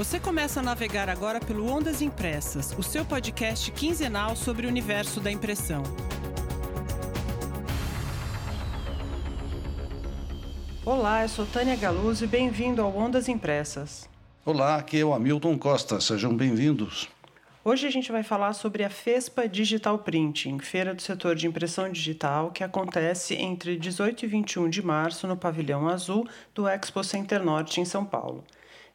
[0.00, 5.20] Você começa a navegar agora pelo Ondas Impressas, o seu podcast quinzenal sobre o universo
[5.20, 5.82] da impressão.
[10.86, 14.08] Olá, eu sou Tânia Galuzzi e bem-vindo ao Ondas Impressas.
[14.42, 17.06] Olá, aqui é o Hamilton Costa, sejam bem-vindos.
[17.62, 21.92] Hoje a gente vai falar sobre a FESPA Digital Printing, feira do setor de impressão
[21.92, 27.44] digital, que acontece entre 18 e 21 de março no Pavilhão Azul do Expo Center
[27.44, 28.42] Norte, em São Paulo.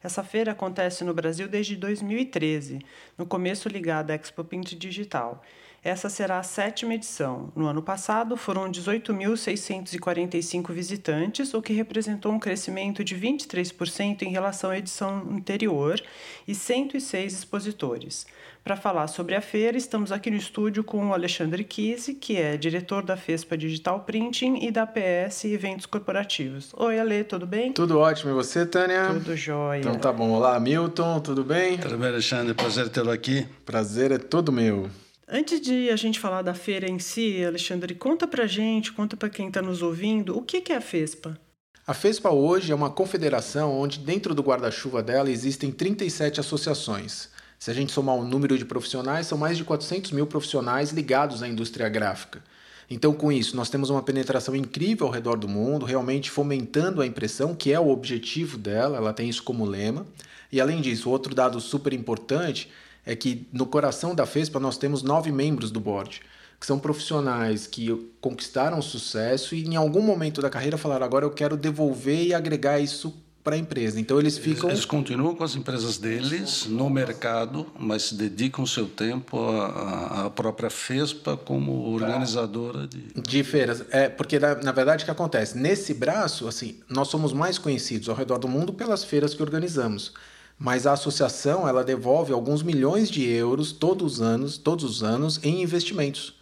[0.02, 2.80] Essa feira acontece no Brasil desde 2013,
[3.16, 5.42] no começo ligada à Expo Print Digital.
[5.82, 7.52] Essa será a sétima edição.
[7.54, 14.70] No ano passado, foram 18.645 visitantes, o que representou um crescimento de 23% em relação
[14.70, 16.02] à edição anterior,
[16.48, 18.26] e 106 expositores.
[18.66, 22.56] Para falar sobre a feira, estamos aqui no estúdio com o Alexandre Kise, que é
[22.56, 26.74] diretor da FESPA Digital Printing e da PS Eventos Corporativos.
[26.76, 27.72] Oi, Ale, tudo bem?
[27.72, 28.32] Tudo ótimo.
[28.32, 29.06] E você, Tânia?
[29.12, 29.78] Tudo jóia.
[29.78, 30.32] Então tá bom.
[30.32, 31.78] Olá, Milton, tudo bem?
[31.78, 32.54] Tudo bem, Alexandre?
[32.54, 33.46] Prazer tê-lo aqui.
[33.64, 34.90] Prazer é todo meu.
[35.28, 39.30] Antes de a gente falar da feira em si, Alexandre, conta pra gente, conta para
[39.30, 41.38] quem está nos ouvindo, o que é a FESPA?
[41.86, 47.35] A FESPA hoje é uma confederação onde dentro do guarda-chuva dela existem 37 associações.
[47.58, 51.42] Se a gente somar o número de profissionais, são mais de 400 mil profissionais ligados
[51.42, 52.42] à indústria gráfica.
[52.88, 57.06] Então, com isso, nós temos uma penetração incrível ao redor do mundo, realmente fomentando a
[57.06, 60.06] impressão, que é o objetivo dela, ela tem isso como lema.
[60.52, 62.70] E além disso, outro dado super importante
[63.04, 66.20] é que no coração da FESPA nós temos nove membros do board,
[66.60, 71.30] que são profissionais que conquistaram sucesso e em algum momento da carreira falaram: agora eu
[71.30, 73.14] quero devolver e agregar isso
[73.46, 74.00] para a empresa.
[74.00, 74.68] Então eles ficam.
[74.68, 80.30] Eles continuam com as empresas deles no mercado, mas se dedicam seu tempo à, à
[80.30, 83.06] própria FESPA como organizadora de.
[83.22, 83.84] De feiras.
[83.90, 85.56] É, porque na, na verdade o que acontece?
[85.56, 90.12] Nesse braço, assim, nós somos mais conhecidos ao redor do mundo pelas feiras que organizamos
[90.58, 95.38] mas a associação ela devolve alguns milhões de euros todos os anos, todos os anos
[95.44, 96.34] em investimentos.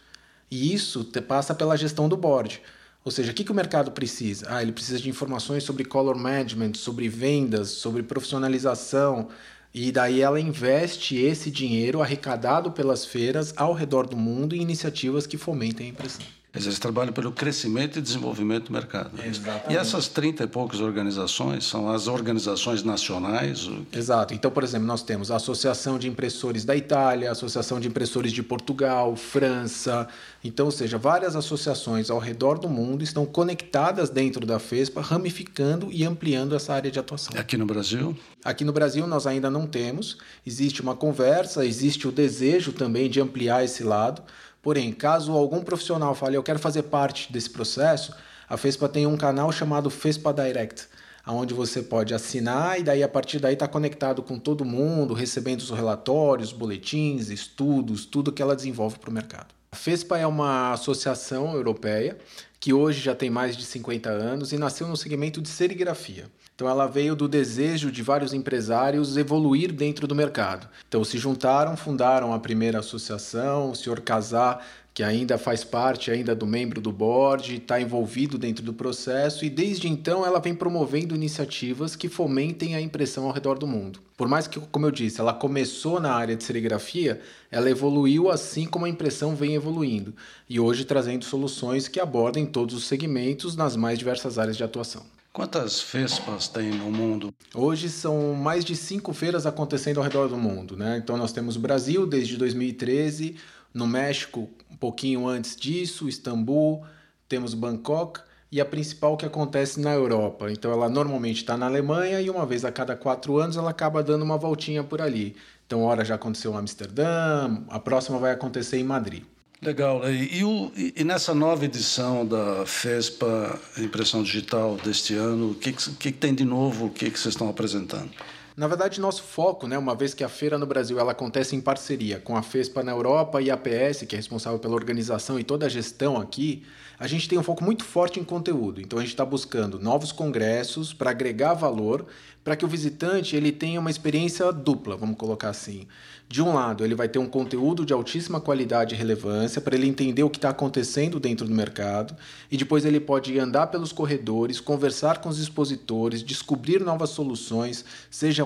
[0.49, 2.61] E isso passa pela gestão do board.
[3.05, 4.47] Ou seja, o que, que o mercado precisa?
[4.49, 9.29] Ah, ele precisa de informações sobre color management, sobre vendas, sobre profissionalização.
[9.71, 15.27] E daí ela investe esse dinheiro arrecadado pelas feiras ao redor do mundo em iniciativas
[15.27, 16.25] que fomentem a impressão.
[16.55, 19.11] Eles trabalham pelo crescimento e desenvolvimento do mercado.
[19.23, 19.73] Exatamente.
[19.73, 23.69] E essas 30 e poucas organizações são as organizações nacionais?
[23.91, 24.33] Exato.
[24.33, 28.31] Então, por exemplo, nós temos a Associação de Impressores da Itália, a Associação de Impressores
[28.31, 30.07] de Portugal, França.
[30.43, 35.91] Então, ou seja, várias associações ao redor do mundo estão conectadas dentro da FESPA, ramificando
[35.91, 37.37] e ampliando essa área de atuação.
[37.37, 38.15] Aqui no Brasil?
[38.43, 40.17] Aqui no Brasil nós ainda não temos.
[40.45, 44.21] Existe uma conversa, existe o desejo também de ampliar esse lado.
[44.65, 48.15] Porém, caso algum profissional fale, eu quero fazer parte desse processo,
[48.49, 50.87] a FESPA tem um canal chamado FESPA Direct,
[51.27, 55.59] onde você pode assinar e daí a partir daí está conectado com todo mundo, recebendo
[55.59, 59.53] os relatórios, boletins, estudos, tudo que ela desenvolve para o mercado.
[59.71, 62.17] A FESPA é uma associação europeia
[62.65, 66.25] que hoje já tem mais de 50 anos e nasceu no segmento de serigrafia.
[66.55, 70.67] Então ela veio do desejo de vários empresários evoluir dentro do mercado.
[70.87, 76.33] Então se juntaram, fundaram a primeira associação, o senhor Casar, que ainda faz parte ainda
[76.33, 81.13] do membro do board, está envolvido dentro do processo e desde então ela vem promovendo
[81.13, 83.99] iniciativas que fomentem a impressão ao redor do mundo.
[84.15, 87.19] Por mais que, como eu disse, ela começou na área de serigrafia,
[87.51, 90.15] ela evoluiu assim como a impressão vem evoluindo
[90.49, 95.03] e hoje trazendo soluções que abordem todos os segmentos nas mais diversas áreas de atuação.
[95.35, 97.33] Quantas FESPAs tem no mundo?
[97.53, 100.77] Hoje são mais de cinco feiras acontecendo ao redor do mundo.
[100.77, 100.97] Né?
[101.03, 103.35] Então nós temos o Brasil desde 2013,
[103.75, 106.83] no México um pouquinho antes disso, Istambul,
[107.29, 108.21] temos Bangkok
[108.51, 110.51] e a principal que acontece na Europa.
[110.51, 114.01] Então ela normalmente está na Alemanha e uma vez a cada quatro anos ela acaba
[114.01, 115.35] dando uma voltinha por ali.
[115.65, 119.23] Então, hora já aconteceu em Amsterdã, a próxima vai acontecer em Madrid.
[119.61, 120.01] Legal.
[120.07, 126.11] E, e, nessa nova edição da FESPA Impressão Digital deste ano, o que, que, que
[126.11, 126.85] tem de novo?
[126.85, 128.11] O que, que vocês estão apresentando?
[128.57, 131.59] Na verdade, nosso foco, né, uma vez que a feira no Brasil ela acontece em
[131.59, 135.43] parceria com a FESPA na Europa e a APS, que é responsável pela organização e
[135.43, 136.63] toda a gestão aqui,
[136.97, 138.79] a gente tem um foco muito forte em conteúdo.
[138.79, 142.05] Então a gente está buscando novos congressos para agregar valor,
[142.45, 145.87] para que o visitante ele tenha uma experiência dupla, vamos colocar assim.
[146.29, 149.87] De um lado, ele vai ter um conteúdo de altíssima qualidade e relevância para ele
[149.87, 152.15] entender o que está acontecendo dentro do mercado,
[152.51, 157.83] e depois ele pode andar pelos corredores, conversar com os expositores, descobrir novas soluções,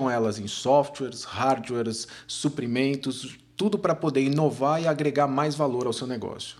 [0.00, 5.92] sejam elas em softwares, hardwares, suprimentos, tudo para poder inovar e agregar mais valor ao
[5.92, 6.56] seu negócio.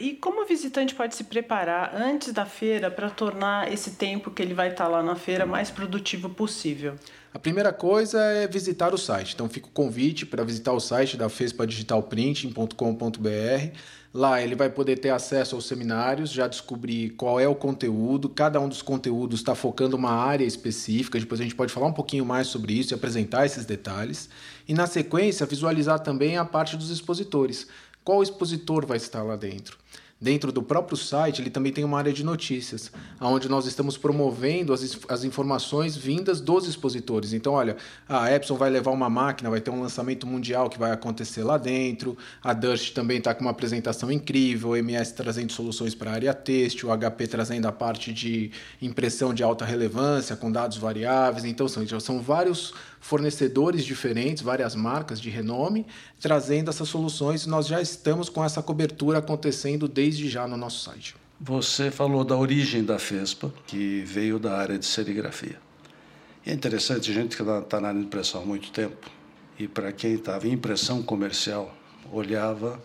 [0.00, 4.40] E como o visitante pode se preparar antes da feira para tornar esse tempo que
[4.40, 6.94] ele vai estar lá na feira mais produtivo possível?
[7.36, 9.34] A primeira coisa é visitar o site.
[9.34, 13.76] Então fica o convite para visitar o site da Fespa Digital Printing.com.br.
[14.14, 18.30] Lá ele vai poder ter acesso aos seminários, já descobrir qual é o conteúdo.
[18.30, 21.20] Cada um dos conteúdos está focando uma área específica.
[21.20, 24.30] Depois a gente pode falar um pouquinho mais sobre isso e apresentar esses detalhes.
[24.66, 27.66] E na sequência, visualizar também a parte dos expositores
[28.02, 29.76] qual expositor vai estar lá dentro.
[30.18, 32.90] Dentro do próprio site, ele também tem uma área de notícias,
[33.20, 37.34] onde nós estamos promovendo as, as informações vindas dos expositores.
[37.34, 37.76] Então, olha,
[38.08, 41.58] a Epson vai levar uma máquina, vai ter um lançamento mundial que vai acontecer lá
[41.58, 42.16] dentro.
[42.42, 46.32] A Durst também está com uma apresentação incrível, o MS trazendo soluções para a área
[46.32, 51.44] têxtil, o HP trazendo a parte de impressão de alta relevância com dados variáveis.
[51.44, 52.72] Então, são, são vários
[53.06, 55.86] fornecedores diferentes, várias marcas de renome,
[56.20, 57.46] trazendo essas soluções.
[57.46, 61.14] Nós já estamos com essa cobertura acontecendo desde já no nosso site.
[61.40, 65.58] Você falou da origem da FESPA, que veio da área de serigrafia.
[66.44, 69.08] É interessante, gente que está tá na impressão há muito tempo,
[69.58, 71.74] e para quem estava em impressão comercial,
[72.12, 72.82] olhava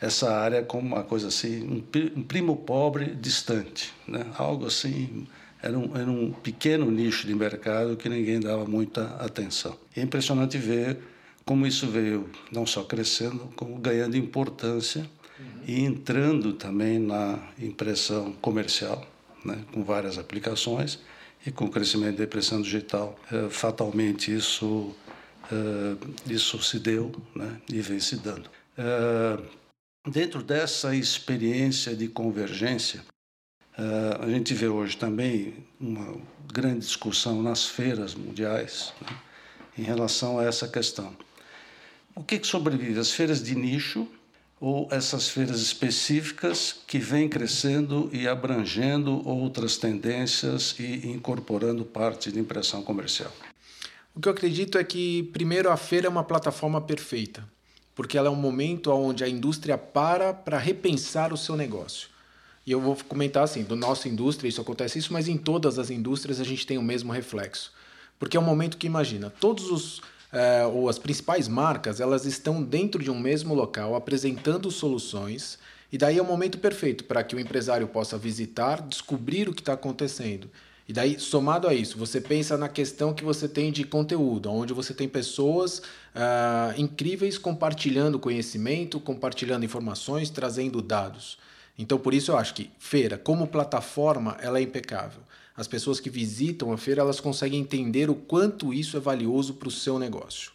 [0.00, 1.84] essa área como uma coisa assim,
[2.16, 4.26] um primo pobre distante, né?
[4.36, 5.26] algo assim
[5.62, 9.76] era um, era um pequeno nicho de mercado que ninguém dava muita atenção.
[9.94, 10.98] É impressionante ver
[11.44, 15.02] como isso veio não só crescendo, como ganhando importância
[15.38, 15.46] uhum.
[15.66, 19.06] e entrando também na impressão comercial,
[19.44, 20.98] né, com várias aplicações
[21.44, 24.94] e com o crescimento da impressão digital, eh, fatalmente isso
[25.50, 25.96] eh,
[26.26, 28.48] isso se deu, né, e vem se dando.
[28.78, 29.38] Eh,
[30.08, 33.02] dentro dessa experiência de convergência,
[33.78, 36.16] Uh, a gente vê hoje também uma
[36.52, 39.16] grande discussão nas feiras mundiais né,
[39.78, 41.16] em relação a essa questão.
[42.14, 42.98] O que, que sobrevive?
[42.98, 44.06] As feiras de nicho
[44.60, 52.38] ou essas feiras específicas que vêm crescendo e abrangendo outras tendências e incorporando parte de
[52.38, 53.32] impressão comercial?
[54.14, 57.48] O que eu acredito é que, primeiro, a feira é uma plataforma perfeita,
[57.94, 62.10] porque ela é um momento onde a indústria para para repensar o seu negócio.
[62.66, 65.90] E eu vou comentar assim, do nossa indústria isso acontece isso, mas em todas as
[65.90, 67.72] indústrias a gente tem o mesmo reflexo.
[68.18, 70.02] Porque é um momento que imagina, todos os
[70.32, 75.58] é, ou as principais marcas, elas estão dentro de um mesmo local apresentando soluções,
[75.92, 79.60] e daí é o momento perfeito para que o empresário possa visitar, descobrir o que
[79.60, 80.48] está acontecendo.
[80.86, 84.72] E daí, somado a isso, você pensa na questão que você tem de conteúdo, onde
[84.72, 91.38] você tem pessoas uh, incríveis compartilhando conhecimento, compartilhando informações, trazendo dados.
[91.80, 95.22] Então, por isso eu acho que feira, como plataforma, ela é impecável.
[95.56, 99.66] As pessoas que visitam a feira, elas conseguem entender o quanto isso é valioso para
[99.66, 100.52] o seu negócio.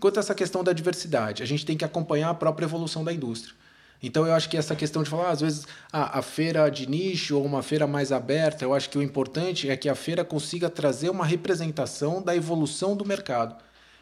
[0.00, 3.12] Quanto a essa questão da diversidade, a gente tem que acompanhar a própria evolução da
[3.12, 3.54] indústria.
[4.02, 6.88] Então, eu acho que essa questão de falar, ah, às vezes, ah, a feira de
[6.88, 10.24] nicho ou uma feira mais aberta, eu acho que o importante é que a feira
[10.24, 13.54] consiga trazer uma representação da evolução do mercado.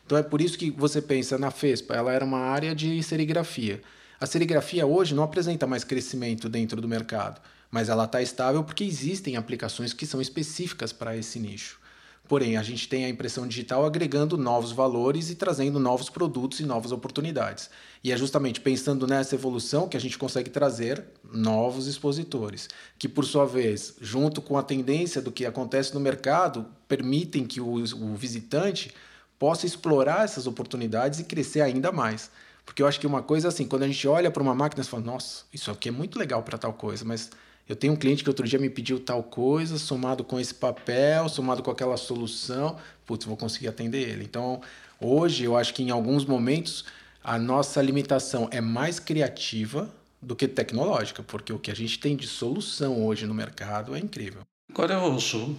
[0.06, 3.82] Então, é por isso que você pensa na FESPA, ela era uma área de serigrafia.
[4.22, 8.84] A serigrafia hoje não apresenta mais crescimento dentro do mercado, mas ela está estável porque
[8.84, 11.80] existem aplicações que são específicas para esse nicho.
[12.28, 16.64] Porém, a gente tem a impressão digital agregando novos valores e trazendo novos produtos e
[16.64, 17.69] novas oportunidades.
[18.04, 22.69] E é justamente pensando nessa evolução que a gente consegue trazer novos expositores,
[23.00, 27.60] que por sua vez, junto com a tendência do que acontece no mercado, permitem que
[27.60, 28.94] o, o visitante
[29.36, 32.31] possa explorar essas oportunidades e crescer ainda mais.
[32.64, 34.90] Porque eu acho que uma coisa assim, quando a gente olha para uma máquina, você
[34.90, 37.31] fala, nossa, isso aqui é muito legal para tal coisa, mas
[37.69, 41.28] eu tenho um cliente que outro dia me pediu tal coisa, somado com esse papel,
[41.28, 42.76] somado com aquela solução,
[43.06, 44.24] putz, vou conseguir atender ele.
[44.24, 44.60] Então,
[45.00, 46.84] hoje, eu acho que em alguns momentos
[47.22, 49.88] a nossa limitação é mais criativa
[50.20, 53.98] do que tecnológica, porque o que a gente tem de solução hoje no mercado é
[53.98, 54.42] incrível.
[54.70, 55.58] Agora eu ouço uh,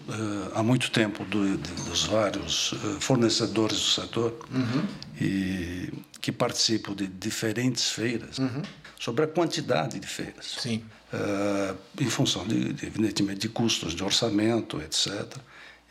[0.56, 4.84] há muito tempo do, de, dos vários uh, fornecedores do setor uhum.
[5.22, 5.94] e
[6.24, 8.62] que participam de diferentes feiras uhum.
[8.98, 10.56] sobre a quantidade de feiras.
[10.58, 10.82] Sim.
[11.12, 15.36] Uh, em função, de, de, evidentemente, de custos, de orçamento, etc.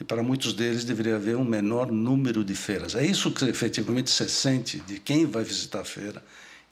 [0.00, 2.94] E para muitos deles deveria haver um menor número de feiras.
[2.94, 6.24] É isso que efetivamente se sente de quem vai visitar a feira.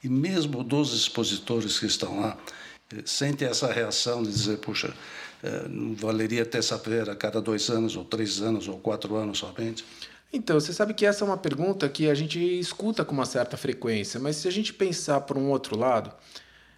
[0.02, 2.38] E mesmo dos expositores que estão lá,
[2.90, 4.94] eh, sentem essa reação de dizer, puxa,
[5.42, 9.16] eh, não valeria ter essa feira a cada dois anos, ou três anos, ou quatro
[9.16, 9.84] anos somente?
[10.32, 13.56] Então, você sabe que essa é uma pergunta que a gente escuta com uma certa
[13.56, 16.12] frequência, mas se a gente pensar por um outro lado,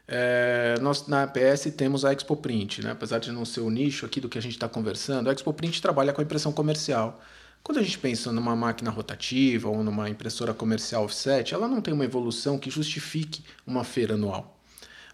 [0.09, 2.93] é, nós na APS temos a Expo Print, né?
[2.93, 5.53] apesar de não ser o nicho aqui do que a gente está conversando, a Expo
[5.53, 7.21] Print trabalha com a impressão comercial.
[7.63, 11.95] Quando a gente pensa numa máquina rotativa ou numa impressora comercial offset, ela não tem
[11.95, 14.59] uma evolução que justifique uma feira anual.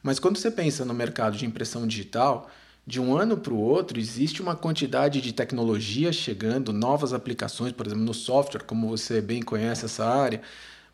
[0.03, 2.49] Mas quando você pensa no mercado de impressão digital,
[2.89, 7.87] de um ano para o outro, existe uma quantidade de tecnologia chegando, novas aplicações, por
[7.87, 10.41] exemplo, no software, como você bem conhece essa área.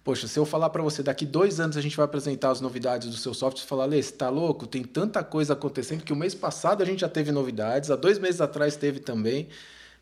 [0.03, 3.09] Poxa, se eu falar para você, daqui dois anos a gente vai apresentar as novidades
[3.09, 4.67] do seu software, você fala, Lê, você está louco?
[4.67, 8.19] Tem tanta coisa acontecendo que o mês passado a gente já teve novidades, há dois
[8.19, 9.47] meses atrás teve também.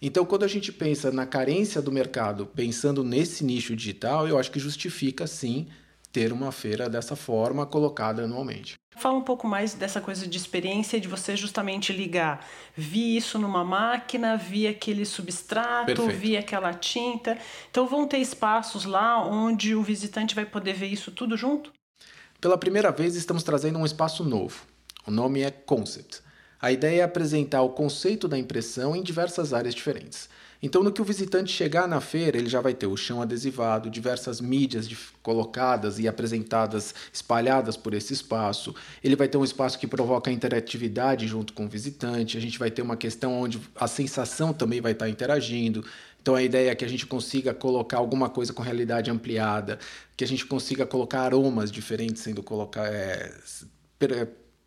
[0.01, 4.51] Então, quando a gente pensa na carência do mercado, pensando nesse nicho digital, eu acho
[4.51, 5.69] que justifica sim
[6.13, 8.75] ter uma feira dessa forma colocada anualmente.
[8.97, 12.47] Fala um pouco mais dessa coisa de experiência de você justamente ligar.
[12.77, 16.13] Vi isso numa máquina, vi aquele substrato, Perfeito.
[16.13, 17.39] vi aquela tinta.
[17.71, 21.73] Então vão ter espaços lá onde o visitante vai poder ver isso tudo junto?
[22.41, 24.67] Pela primeira vez estamos trazendo um espaço novo.
[25.07, 26.21] O nome é Concept.
[26.61, 30.29] A ideia é apresentar o conceito da impressão em diversas áreas diferentes.
[30.63, 33.91] Então, no que o visitante chegar na feira, ele já vai ter o chão adesivado,
[33.91, 34.89] diversas mídias
[35.21, 38.73] colocadas e apresentadas, espalhadas por esse espaço.
[39.03, 42.39] Ele vai ter um espaço que provoca interatividade junto com o visitante.
[42.39, 45.85] A gente vai ter uma questão onde a sensação também vai estar interagindo.
[46.21, 49.81] Então, a ideia é que a gente consiga colocar alguma coisa com realidade ampliada,
[50.17, 53.35] que a gente consiga colocar aromas diferentes sendo colocar, é,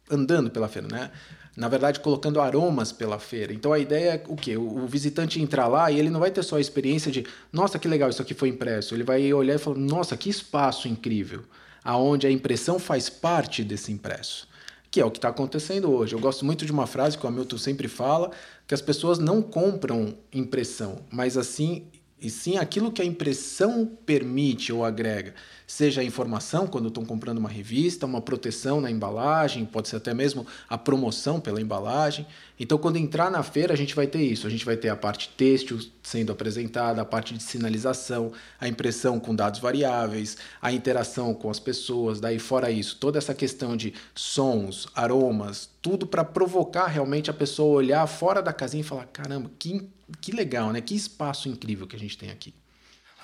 [0.09, 1.11] andando pela feira, né?
[1.55, 3.53] na verdade, colocando aromas pela feira.
[3.53, 4.57] Então a ideia é o quê?
[4.57, 7.87] O, visitante entrar lá e ele não vai ter só a experiência de, nossa, que
[7.87, 8.93] legal, isso aqui foi impresso.
[8.93, 11.43] Ele vai olhar e falar, nossa, que espaço incrível,
[11.83, 14.47] aonde a impressão faz parte desse impresso.
[14.91, 16.13] Que é o que está acontecendo hoje.
[16.13, 18.31] Eu gosto muito de uma frase que o Hamilton sempre fala,
[18.67, 21.87] que as pessoas não compram impressão, mas assim
[22.19, 25.35] e sim aquilo que a impressão permite ou agrega,
[25.67, 30.13] seja a informação quando estão comprando uma revista, uma proteção na embalagem, pode ser até
[30.13, 32.25] mesmo a promoção pela embalagem.
[32.59, 34.47] Então, quando entrar na feira, a gente vai ter isso.
[34.47, 39.19] A gente vai ter a parte têxtil sendo apresentada, a parte de sinalização, a impressão
[39.19, 42.19] com dados variáveis, a interação com as pessoas.
[42.19, 47.75] Daí, fora isso, toda essa questão de sons, aromas, tudo para provocar realmente a pessoa
[47.75, 49.89] olhar fora da casinha e falar: caramba, que,
[50.21, 50.81] que legal, né?
[50.81, 52.53] Que espaço incrível que a gente tem aqui.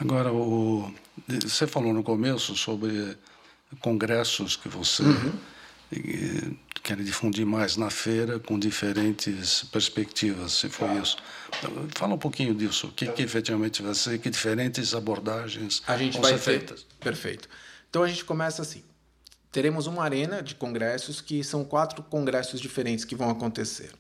[0.02, 0.92] Agora, o,
[1.28, 3.16] você falou no começo sobre
[3.80, 6.58] congressos que você uhum.
[6.82, 11.18] quer difundir mais na feira com diferentes perspectivas, se for isso.
[11.96, 12.88] Fala um pouquinho disso.
[12.88, 16.86] O que, que efetivamente vai ser, que diferentes abordagens a gente vão vai ser feitas?
[17.00, 17.48] Perfeito.
[17.88, 18.84] Então a gente começa assim.
[19.52, 23.92] Teremos uma arena de congressos que são quatro congressos diferentes que vão acontecer.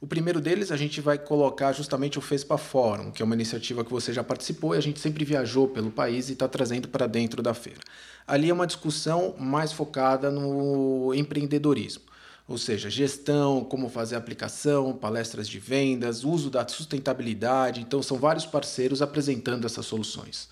[0.00, 3.84] O primeiro deles a gente vai colocar justamente o FESPA Fórum, que é uma iniciativa
[3.84, 7.06] que você já participou e a gente sempre viajou pelo país e está trazendo para
[7.06, 7.80] dentro da feira.
[8.26, 12.02] Ali é uma discussão mais focada no empreendedorismo,
[12.48, 17.82] ou seja, gestão, como fazer aplicação, palestras de vendas, uso da sustentabilidade.
[17.82, 20.48] Então, são vários parceiros apresentando essas soluções.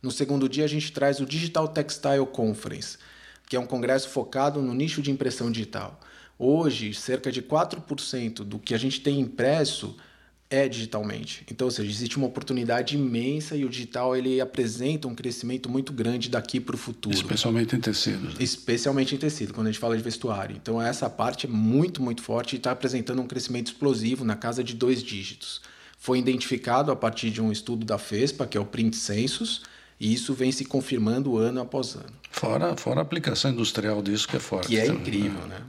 [0.00, 2.98] No segundo dia, a gente traz o Digital Textile Conference,
[3.48, 5.98] que é um congresso focado no nicho de impressão digital.
[6.44, 9.94] Hoje, cerca de 4% do que a gente tem impresso
[10.50, 11.46] é digitalmente.
[11.48, 15.92] Então, ou seja, existe uma oportunidade imensa e o digital ele apresenta um crescimento muito
[15.92, 17.14] grande daqui para o futuro.
[17.14, 18.42] Especialmente em tecido.
[18.42, 20.56] Especialmente em tecido, quando a gente fala de vestuário.
[20.60, 24.64] Então, essa parte é muito, muito forte e está apresentando um crescimento explosivo na casa
[24.64, 25.60] de dois dígitos.
[25.96, 29.62] Foi identificado a partir de um estudo da FESPA, que é o Print Census,
[30.00, 32.12] e isso vem se confirmando ano após ano.
[32.32, 34.66] Fora, fora a aplicação industrial disso que é forte.
[34.66, 35.62] Que é incrível, né?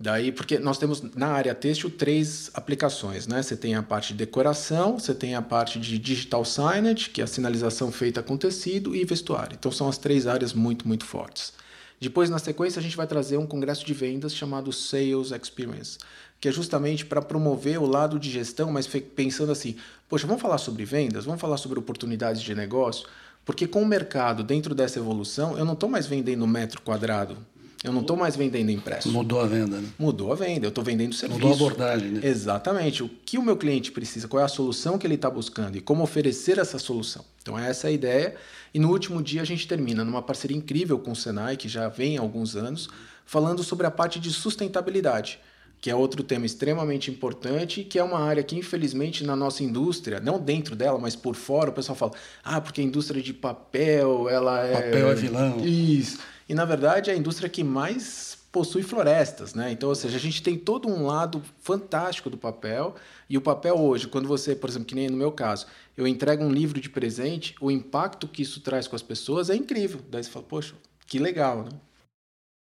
[0.00, 3.42] Daí, porque nós temos na área têxtil três aplicações, né?
[3.42, 7.24] Você tem a parte de decoração, você tem a parte de digital signage, que é
[7.24, 9.56] a sinalização feita com tecido, e vestuário.
[9.58, 11.52] Então são as três áreas muito, muito fortes.
[12.00, 15.98] Depois, na sequência, a gente vai trazer um congresso de vendas chamado Sales Experience,
[16.40, 19.74] que é justamente para promover o lado de gestão, mas pensando assim,
[20.08, 23.08] poxa, vamos falar sobre vendas, vamos falar sobre oportunidades de negócio,
[23.44, 27.36] porque com o mercado dentro dessa evolução, eu não estou mais vendendo metro quadrado,
[27.84, 29.10] eu não estou mais vendendo impresso.
[29.10, 29.88] Mudou a venda, né?
[29.98, 31.40] Mudou a venda, eu estou vendendo serviço.
[31.40, 32.20] Mudou a abordagem, né?
[32.24, 33.02] Exatamente.
[33.04, 35.80] O que o meu cliente precisa, qual é a solução que ele está buscando e
[35.80, 37.24] como oferecer essa solução.
[37.40, 38.34] Então, essa é a ideia.
[38.74, 41.88] E no último dia a gente termina numa parceria incrível com o Senai, que já
[41.88, 42.88] vem há alguns anos,
[43.24, 45.38] falando sobre a parte de sustentabilidade
[45.80, 50.18] que é outro tema extremamente importante, que é uma área que, infelizmente, na nossa indústria,
[50.18, 54.28] não dentro dela, mas por fora, o pessoal fala, ah, porque a indústria de papel,
[54.28, 54.72] ela é...
[54.72, 55.64] Papel é vilão.
[55.64, 56.18] Isso.
[56.48, 59.70] E, na verdade, é a indústria que mais possui florestas, né?
[59.70, 62.94] Então, ou seja, a gente tem todo um lado fantástico do papel
[63.28, 66.42] e o papel hoje, quando você, por exemplo, que nem no meu caso, eu entrego
[66.42, 70.00] um livro de presente, o impacto que isso traz com as pessoas é incrível.
[70.10, 70.74] Daí você fala, poxa,
[71.06, 71.70] que legal, né?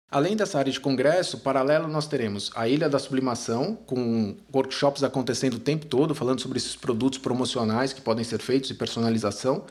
[0.09, 5.55] Além dessa área de congresso, paralelo nós teremos a Ilha da Sublimação, com workshops acontecendo
[5.55, 9.65] o tempo todo, falando sobre esses produtos promocionais que podem ser feitos e personalização,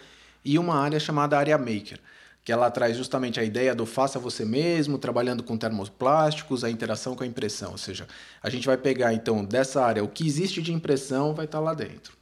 [0.44, 1.98] e uma área chamada Área Maker,
[2.44, 7.16] que ela traz justamente a ideia do faça você mesmo, trabalhando com termoplásticos, a interação
[7.16, 7.72] com a impressão.
[7.72, 8.06] Ou seja,
[8.42, 11.72] a gente vai pegar então dessa área o que existe de impressão vai estar lá
[11.72, 12.14] dentro.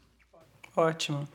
[0.77, 1.29] Ótimo.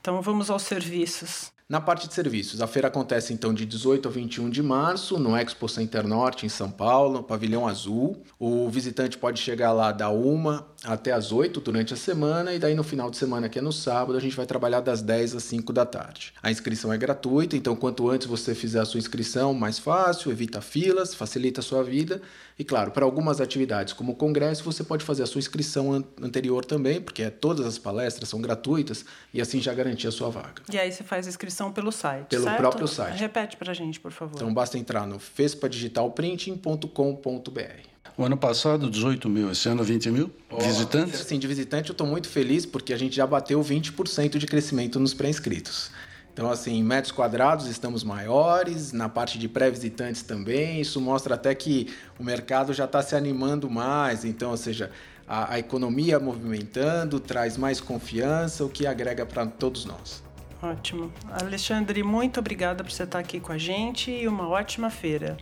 [0.00, 1.52] Então vamos aos serviços.
[1.68, 5.34] Na parte de serviços, a feira acontece então de 18 a 21 de março no
[5.34, 8.22] Expo Center Norte, em São Paulo, no Pavilhão Azul.
[8.38, 12.74] O visitante pode chegar lá da 1 até as 8 durante a semana e daí
[12.74, 15.44] no final de semana, que é no sábado, a gente vai trabalhar das 10 às
[15.44, 16.32] 5 da tarde.
[16.42, 20.60] A inscrição é gratuita, então quanto antes você fizer a sua inscrição, mais fácil, evita
[20.60, 22.20] filas, facilita a sua vida.
[22.58, 26.02] E claro, para algumas atividades como o congresso, você pode fazer a sua inscrição an
[26.20, 30.62] anterior também, porque todas as palestras são gratuitas e assim já garantir a sua vaga.
[30.72, 32.58] E aí você faz a inscrição pelo site, Pelo certo?
[32.58, 33.18] próprio site.
[33.18, 34.34] Repete para a gente, por favor.
[34.36, 37.91] Então basta entrar no fespadigitalprinting.com.br.
[38.16, 40.30] O ano passado, 18 mil, esse ano 20 mil
[40.60, 41.20] visitantes?
[41.20, 45.00] Sim, de visitante eu estou muito feliz porque a gente já bateu 20% de crescimento
[45.00, 45.90] nos pré-inscritos.
[46.32, 50.80] Então, assim, em metros quadrados estamos maiores, na parte de pré-visitantes também.
[50.80, 54.24] Isso mostra até que o mercado já está se animando mais.
[54.24, 54.90] Então, ou seja,
[55.26, 60.22] a, a economia movimentando traz mais confiança, o que agrega para todos nós.
[60.62, 61.12] Ótimo.
[61.30, 65.36] Alexandre, muito obrigada por você estar aqui com a gente e uma ótima feira.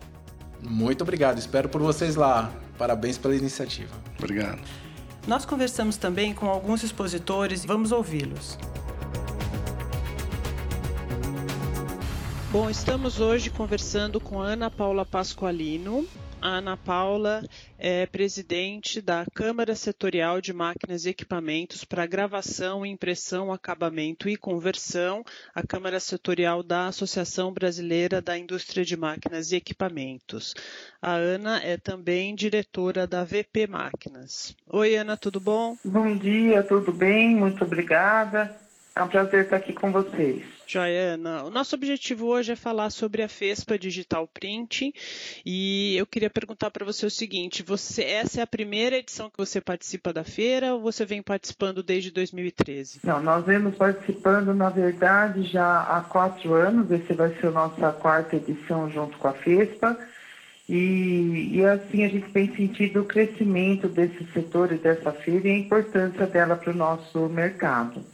[0.63, 2.53] Muito obrigado, espero por vocês lá.
[2.79, 3.95] Parabéns pela iniciativa.
[4.19, 4.61] Obrigado.
[5.27, 8.59] Nós conversamos também com alguns expositores, vamos ouvi-los.
[12.51, 16.05] Bom, estamos hoje conversando com Ana Paula Pasqualino.
[16.43, 17.45] A Ana Paula
[17.79, 25.23] é presidente da Câmara Setorial de Máquinas e Equipamentos para Gravação, Impressão, Acabamento e Conversão,
[25.55, 30.55] a Câmara Setorial da Associação Brasileira da Indústria de Máquinas e Equipamentos.
[31.03, 34.57] A Ana é também diretora da VP Máquinas.
[34.67, 35.77] Oi, Ana, tudo bom?
[35.85, 37.37] Bom dia, tudo bem?
[37.37, 38.57] Muito obrigada.
[38.97, 40.60] É um prazer estar aqui com vocês.
[40.73, 44.93] Joiana, o nosso objetivo hoje é falar sobre a FESPA Digital Printing
[45.45, 49.37] e eu queria perguntar para você o seguinte: você essa é a primeira edição que
[49.37, 53.01] você participa da feira ou você vem participando desde 2013?
[53.03, 56.89] Não, nós vemos participando, na verdade, já há quatro anos.
[56.89, 59.99] Esse vai ser a nossa quarta edição junto com a FESPA.
[60.69, 65.51] E, e assim a gente tem sentido o crescimento desse setor e dessa feira e
[65.51, 68.05] a importância dela para o nosso mercado.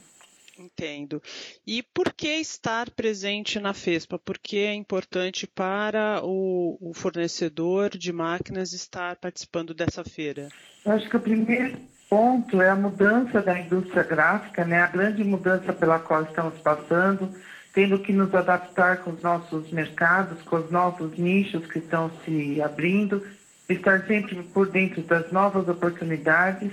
[0.79, 1.23] Entendo.
[1.67, 4.19] E por que estar presente na FESPA?
[4.19, 10.49] Por que é importante para o, o, fornecedor de máquinas estar participando dessa feira?
[10.85, 11.79] Eu acho que o primeiro
[12.11, 14.83] ponto é a mudança da indústria gráfica, né?
[14.83, 17.35] a grande mudança pela qual estamos passando,
[17.73, 22.61] tendo que nos adaptar com os nossos mercados, com os novos nichos que estão se
[22.61, 23.27] abrindo,
[23.67, 26.71] estar sempre por dentro das novas oportunidades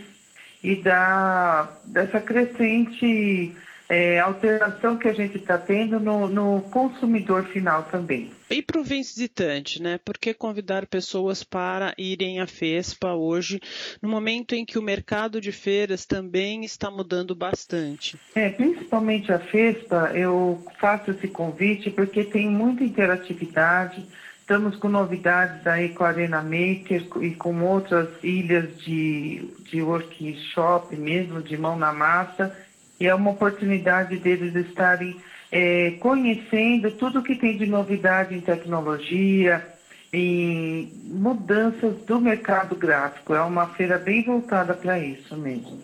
[0.61, 3.55] e da, dessa crescente
[3.93, 8.32] é, alteração que a gente está tendo no, no, consumidor final também.
[8.49, 9.99] E para o visitante, né?
[10.03, 13.60] Por que convidar pessoas para irem à FESPA hoje,
[14.01, 18.17] no momento em que o mercado de feiras também está mudando bastante?
[18.34, 24.03] É, principalmente a FESPA, eu faço esse convite porque tem muita interatividade.
[24.39, 30.95] Estamos com novidades aí com a Arena Maker e com outras ilhas de, de workshop
[30.97, 32.53] mesmo, de mão na massa
[32.99, 35.15] e é uma oportunidade deles estarem
[35.51, 39.65] é, conhecendo tudo que tem de novidade em tecnologia,
[40.12, 43.34] em mudanças do mercado gráfico.
[43.34, 45.82] É uma feira bem voltada para isso mesmo.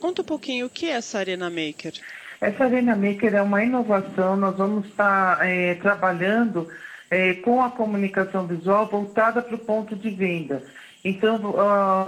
[0.00, 1.92] Conta um pouquinho o que é essa Arena Maker.
[2.40, 4.36] Essa Arena Maker é uma inovação.
[4.36, 6.68] Nós vamos estar é, trabalhando
[7.10, 10.62] é, com a comunicação visual voltada para o ponto de venda.
[11.04, 11.54] Então,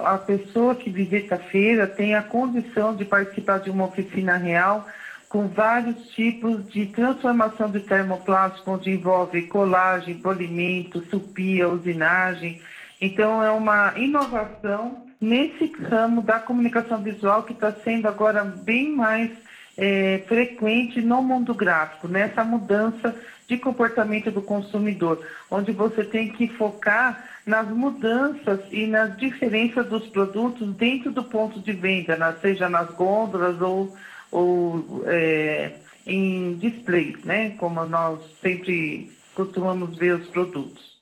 [0.04, 4.86] a pessoa que visita a feira tem a condição de participar de uma oficina real
[5.30, 12.60] com vários tipos de transformação de termoplástico, onde envolve colagem, polimento, supia, usinagem.
[13.00, 19.30] Então, é uma inovação nesse ramo da comunicação visual que está sendo agora bem mais
[19.78, 23.14] é, frequente no mundo gráfico, nessa mudança
[23.48, 30.08] de comportamento do consumidor, onde você tem que focar nas mudanças e nas diferenças dos
[30.08, 33.96] produtos dentro do ponto de venda, seja nas gôndolas ou,
[34.30, 35.76] ou é,
[36.06, 37.50] em displays, né?
[37.56, 40.92] Como nós sempre costumamos ver os produtos.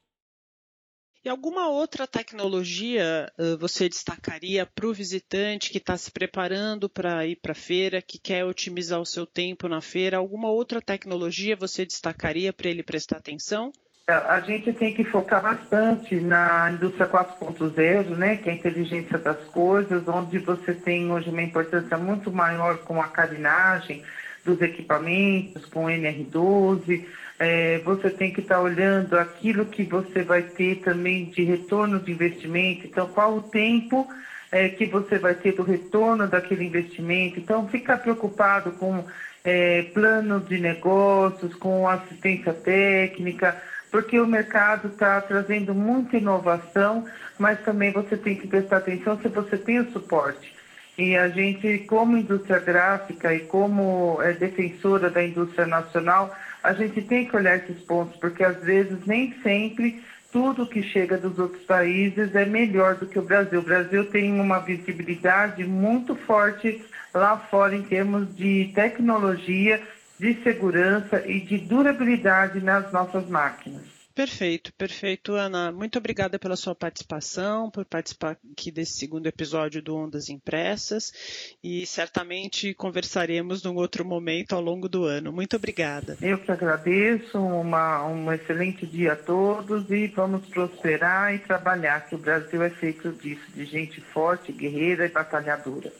[1.22, 7.26] E alguma outra tecnologia uh, você destacaria para o visitante que está se preparando para
[7.26, 10.16] ir para a feira, que quer otimizar o seu tempo na feira?
[10.16, 13.70] Alguma outra tecnologia você destacaria para ele prestar atenção?
[14.10, 19.38] A gente tem que focar bastante na indústria 4.0, né, que é a inteligência das
[19.46, 24.02] coisas, onde você tem hoje uma importância muito maior com a carinagem,
[24.44, 27.04] dos equipamentos com NR12,
[27.38, 32.00] é, você tem que estar tá olhando aquilo que você vai ter também de retorno
[32.00, 34.08] de investimento, então qual o tempo
[34.52, 37.38] é, que você vai ter do retorno daquele investimento.
[37.38, 39.04] Então, fica preocupado com
[39.44, 43.56] é, plano de negócios, com assistência técnica,
[43.90, 47.04] porque o mercado está trazendo muita inovação,
[47.38, 50.54] mas também você tem que prestar atenção se você tem o suporte.
[50.96, 57.00] E a gente, como indústria gráfica e como é, defensora da indústria nacional, a gente
[57.02, 61.62] tem que olhar esses pontos, porque às vezes nem sempre tudo que chega dos outros
[61.64, 63.60] países é melhor do que o Brasil.
[63.60, 69.80] O Brasil tem uma visibilidade muito forte lá fora em termos de tecnologia,
[70.20, 74.00] de segurança e de durabilidade nas nossas máquinas.
[74.14, 75.72] Perfeito, perfeito, Ana.
[75.72, 81.86] Muito obrigada pela sua participação, por participar aqui desse segundo episódio do Ondas Impressas e
[81.86, 85.32] certamente conversaremos num outro momento ao longo do ano.
[85.32, 86.18] Muito obrigada.
[86.20, 92.14] Eu que agradeço, uma, um excelente dia a todos e vamos prosperar e trabalhar, que
[92.14, 95.90] o Brasil é feito disso, de gente forte, guerreira e batalhadora.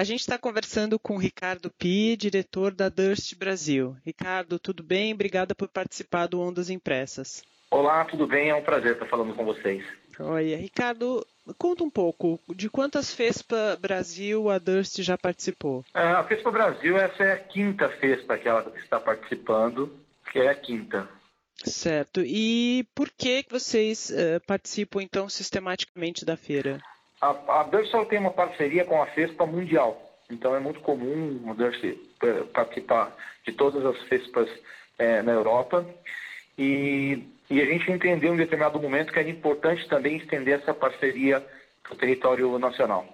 [0.00, 3.94] A gente está conversando com o Ricardo Pi, diretor da Durst Brasil.
[4.02, 5.12] Ricardo, tudo bem?
[5.12, 7.44] Obrigada por participar do Ondas Impressas.
[7.70, 8.48] Olá, tudo bem?
[8.48, 9.84] É um prazer estar falando com vocês.
[10.18, 11.22] Olha, Ricardo,
[11.58, 15.84] conta um pouco de quantas FESPA Brasil a Durst já participou.
[15.92, 19.94] É, a FESPA Brasil, essa é a quinta FESPA que ela está participando,
[20.32, 21.06] que é a quinta.
[21.62, 22.22] Certo.
[22.24, 26.80] E por que vocês uh, participam então sistematicamente da feira?
[27.20, 27.30] A,
[27.60, 31.96] a tem uma parceria com a FESPA Mundial, então é muito comum a Durst eh,
[32.52, 34.48] participar de todas as FESPAs
[34.98, 35.84] é, na Europa.
[36.56, 41.44] E, e, a gente entendeu em determinado momento que era importante também estender essa parceria
[41.82, 43.06] para o território nacional.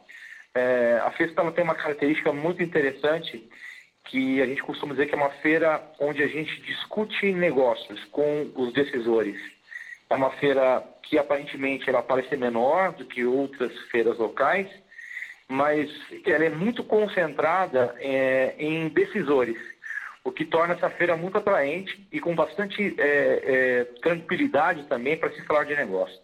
[0.55, 3.49] É, a FESPA tem uma característica muito interessante
[4.05, 8.51] que a gente costuma dizer que é uma feira onde a gente discute negócios com
[8.55, 9.37] os decisores.
[10.09, 14.69] É uma feira que aparentemente ela parece menor do que outras feiras locais,
[15.49, 15.90] mas
[16.25, 19.57] ela é muito concentrada é, em decisores,
[20.25, 23.05] o que torna essa feira muito atraente e com bastante é,
[23.45, 26.19] é, tranquilidade também para se falar de negócio.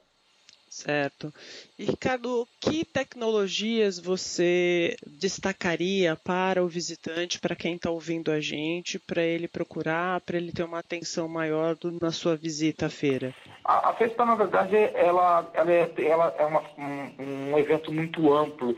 [0.73, 1.33] Certo.
[1.79, 8.99] E Ricardo, que tecnologias você destacaria para o visitante, para quem está ouvindo a gente,
[8.99, 13.35] para ele procurar, para ele ter uma atenção maior do, na sua visita à feira?
[13.65, 18.33] A, a festa, na verdade, ela, ela é, ela é uma, um, um evento muito
[18.33, 18.77] amplo.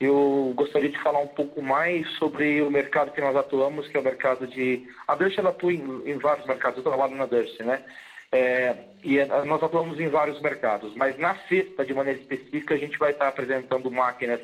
[0.00, 4.00] Eu gostaria de falar um pouco mais sobre o mercado que nós atuamos, que é
[4.00, 4.86] o mercado de...
[5.06, 7.82] A Durst, ela atua em, em vários mercados, eu trabalho na Durst, né?
[8.32, 12.78] É, e é, nós atuamos em vários mercados, mas na sexta, de maneira específica, a
[12.78, 14.40] gente vai estar apresentando máquinas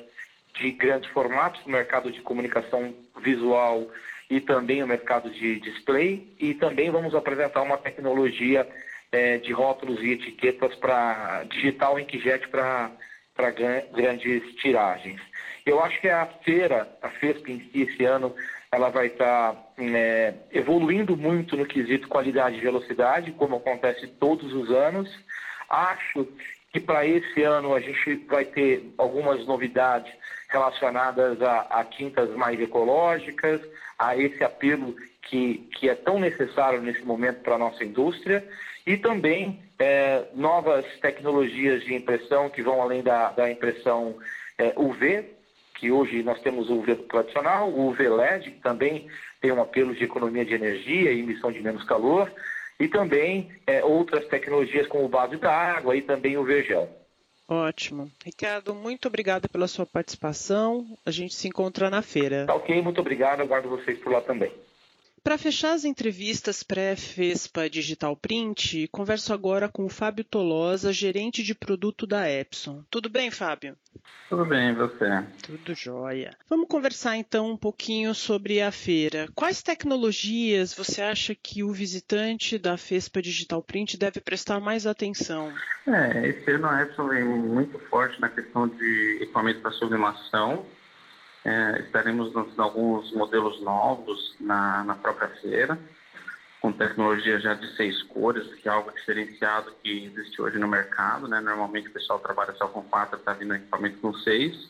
[0.60, 3.88] de grandes formatos no mercado de comunicação visual
[4.28, 8.68] e também no mercado de display, e também vamos apresentar uma tecnologia
[9.12, 12.90] é, de rótulos e etiquetas para digital inkjet para
[13.92, 15.20] grandes tiragens.
[15.64, 18.34] Eu acho que a feira, a FESP em si, esse ano,
[18.72, 24.52] ela vai estar tá, é, evoluindo muito no quesito qualidade e velocidade, como acontece todos
[24.52, 25.08] os anos.
[25.68, 26.26] Acho
[26.72, 30.12] que para esse ano a gente vai ter algumas novidades
[30.48, 33.60] relacionadas a, a quintas mais ecológicas,
[33.98, 38.46] a esse apelo que, que é tão necessário nesse momento para a nossa indústria,
[38.88, 44.16] e também é, novas tecnologias de impressão que vão além da, da impressão
[44.56, 45.26] é, UV,
[45.74, 49.06] que hoje nós temos o UV tradicional, o UV LED, que também
[49.42, 52.32] tem um apelo de economia de energia e emissão de menos calor,
[52.80, 56.88] e também é, outras tecnologias como o base da água e também o vergel.
[57.46, 58.10] Ótimo.
[58.24, 60.86] Ricardo, muito obrigado pela sua participação.
[61.04, 62.46] A gente se encontra na feira.
[62.46, 63.42] Tá ok, muito obrigado.
[63.42, 64.50] Aguardo vocês por lá também.
[65.22, 71.54] Para fechar as entrevistas pré-FESPA Digital Print, converso agora com o Fábio Tolosa, gerente de
[71.54, 72.84] produto da Epson.
[72.90, 73.76] Tudo bem, Fábio?
[74.28, 75.24] Tudo bem, você?
[75.42, 76.36] Tudo jóia.
[76.48, 79.28] Vamos conversar então um pouquinho sobre a feira.
[79.34, 85.52] Quais tecnologias você acha que o visitante da FESPA Digital Print deve prestar mais atenção?
[85.86, 90.64] É, esse ano a Epson vem muito forte na questão de equipamento para sublimação
[91.44, 95.78] é, estaremos lançando alguns modelos novos na, na própria feira,
[96.60, 101.28] com tecnologia já de seis cores, que é algo diferenciado que existe hoje no mercado.
[101.28, 101.40] Né?
[101.40, 104.68] Normalmente o pessoal trabalha só com quatro, está vindo equipamento com seis.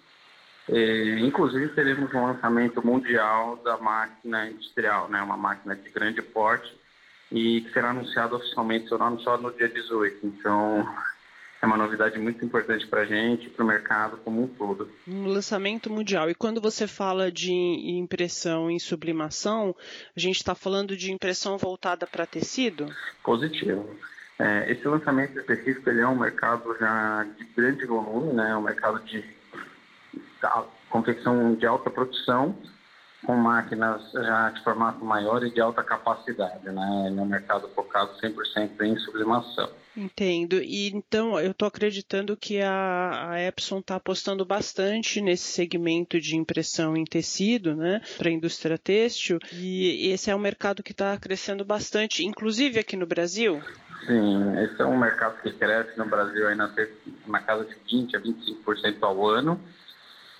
[0.68, 5.22] É, inclusive teremos um lançamento mundial da máquina industrial, né?
[5.22, 6.78] uma máquina de grande porte,
[7.32, 10.26] e que será anunciado oficialmente, anunciado no dia 18.
[10.26, 10.86] Então,
[11.60, 14.88] é uma novidade muito importante para a gente para o mercado como um todo.
[15.06, 16.30] Um lançamento mundial.
[16.30, 19.74] E quando você fala de impressão em sublimação,
[20.16, 22.86] a gente está falando de impressão voltada para tecido?
[23.24, 23.88] Positivo.
[24.38, 28.54] É, esse lançamento específico ele é um mercado já de grande volume, né?
[28.56, 29.24] um mercado de
[30.88, 32.56] confecção de alta produção,
[33.26, 36.70] com máquinas já de formato maior e de alta capacidade.
[36.70, 37.06] Né?
[37.08, 39.68] Ele é um mercado focado 100% em sublimação.
[39.98, 40.62] Entendo.
[40.62, 46.36] E então eu estou acreditando que a, a Epson está apostando bastante nesse segmento de
[46.36, 49.40] impressão em tecido, né, para a indústria têxtil.
[49.52, 53.60] E esse é um mercado que está crescendo bastante, inclusive aqui no Brasil.
[54.06, 56.72] Sim, esse é um mercado que cresce no Brasil aí na,
[57.26, 59.60] na casa de 20 a 25% ao ano.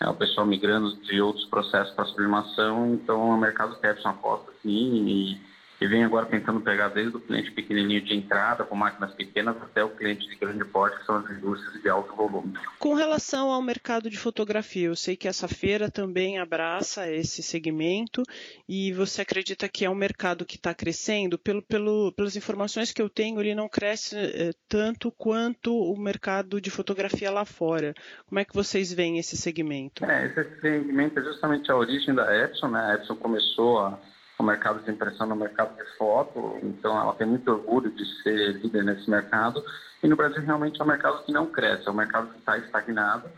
[0.00, 3.90] É o pessoal migrando de outros processos para sublimação, então é um mercado que a
[3.90, 5.47] Epson aposta sim e
[5.80, 9.84] e vem agora tentando pegar desde o cliente pequenininho de entrada, com máquinas pequenas, até
[9.84, 12.54] o cliente de grande porte, que são as indústrias de alto volume.
[12.78, 18.22] Com relação ao mercado de fotografia, eu sei que essa feira também abraça esse segmento
[18.68, 21.38] e você acredita que é um mercado que está crescendo?
[21.38, 26.60] Pelo, pelo, pelas informações que eu tenho, ele não cresce é, tanto quanto o mercado
[26.60, 27.94] de fotografia lá fora.
[28.26, 30.04] Como é que vocês veem esse segmento?
[30.04, 32.80] É, esse segmento é justamente a origem da Epson, né?
[32.80, 33.98] A Epson começou a
[34.38, 38.52] no mercado de impressão, no mercado de foto, então ela tem muito orgulho de ser
[38.62, 39.62] líder nesse mercado.
[40.02, 42.56] E no Brasil realmente é um mercado que não cresce, é um mercado que está
[42.56, 43.28] estagnado,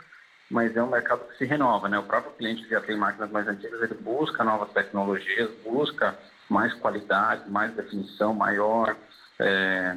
[0.50, 1.98] mas é um mercado que se renova, né?
[1.98, 6.18] O próprio cliente que já tem máquinas mais antigas, ele busca novas tecnologias, busca
[6.50, 8.94] mais qualidade, mais definição, maior
[9.38, 9.96] é,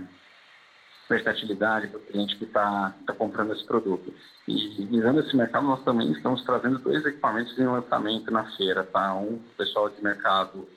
[1.09, 4.13] versatilidade para o cliente que está tá comprando esse produto.
[4.47, 9.15] E visando esse mercado, nós também estamos trazendo dois equipamentos em lançamento na feira, tá?
[9.15, 10.67] Um pessoal de mercado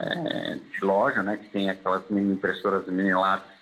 [0.00, 3.52] é, de loja, né, que tem aquelas mini impressoras mini lápis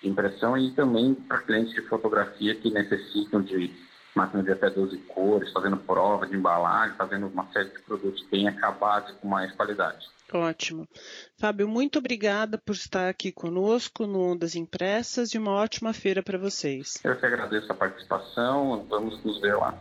[0.00, 3.72] de impressão e também para clientes de fotografia que necessitam de
[4.14, 8.46] máquinas de até 12 cores, fazendo prova de embalagem, fazendo uma série de produtos bem
[8.46, 10.06] acabados com mais qualidade.
[10.32, 10.88] Ótimo.
[11.38, 16.38] Fábio, muito obrigada por estar aqui conosco no Ondas Impressas e uma ótima feira para
[16.38, 16.94] vocês.
[17.04, 19.76] Eu que agradeço a participação, vamos nos ver lá.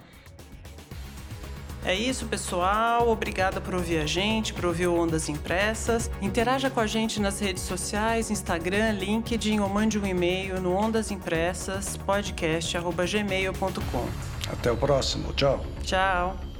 [1.83, 3.09] É isso, pessoal.
[3.09, 6.11] Obrigada por ouvir a gente, por ouvir o Ondas Impressas.
[6.21, 11.97] Interaja com a gente nas redes sociais, Instagram, LinkedIn ou mande um e-mail no ondasimpressas
[11.97, 14.07] podcast@gmail.com.
[14.51, 15.33] Até o próximo.
[15.33, 15.65] Tchau.
[15.83, 16.50] Tchau.